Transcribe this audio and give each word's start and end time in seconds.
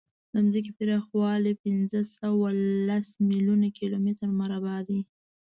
د 0.33 0.35
ځمکې 0.53 0.71
پراخوالی 0.77 1.53
پینځهسوهلس 1.63 3.07
میلیونه 3.29 3.67
کیلومتره 3.77 4.31
مربع 4.39 4.77
دی. 4.87 4.99